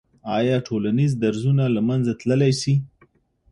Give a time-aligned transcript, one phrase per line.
[0.37, 2.73] آیا ټولنیز درزونه له منځه تللی سي؟